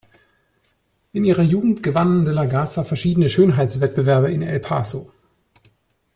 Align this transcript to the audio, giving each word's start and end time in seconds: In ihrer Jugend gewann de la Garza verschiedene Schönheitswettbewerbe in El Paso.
In 1.13 1.23
ihrer 1.25 1.43
Jugend 1.43 1.83
gewann 1.83 2.25
de 2.25 2.33
la 2.33 2.45
Garza 2.47 2.83
verschiedene 2.83 3.29
Schönheitswettbewerbe 3.29 4.31
in 4.31 4.41
El 4.41 4.59
Paso. 4.59 5.11